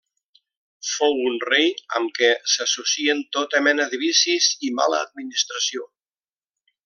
[0.91, 1.67] Fou un rei
[1.99, 5.89] amb què s'associen tota mena de vicis i mala administració.